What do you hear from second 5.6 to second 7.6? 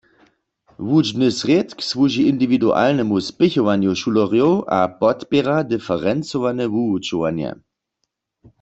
diferencowane wuwučowanje.